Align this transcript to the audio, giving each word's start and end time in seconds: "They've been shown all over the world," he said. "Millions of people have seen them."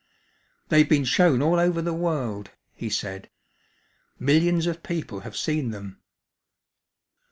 "They've 0.69 0.89
been 0.89 1.03
shown 1.03 1.43
all 1.43 1.59
over 1.59 1.79
the 1.79 1.93
world," 1.93 2.49
he 2.73 2.89
said. 2.89 3.29
"Millions 4.17 4.65
of 4.65 4.81
people 4.81 5.19
have 5.19 5.37
seen 5.37 5.69
them." 5.69 5.99